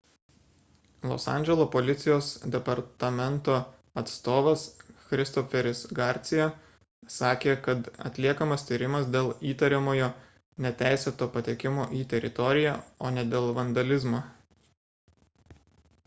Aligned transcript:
los 1.09 1.23
andželo 1.35 1.65
policijos 1.75 2.25
departamento 2.55 3.53
atstovas 4.01 4.61
christopheris 5.09 5.81
garcia 5.99 6.47
sakė 7.17 7.55
kad 7.69 7.91
atliekamas 8.11 8.65
tyrimas 8.71 9.11
dėl 9.19 9.29
įtariamojo 9.51 10.09
neteisėto 10.69 11.29
patekimo 11.39 11.85
į 12.01 12.05
teritoriją 12.17 12.75
o 13.09 13.13
ne 13.21 13.27
dėl 13.37 13.49
vandalizmo 13.61 14.23